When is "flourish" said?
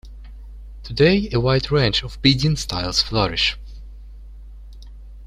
3.03-3.55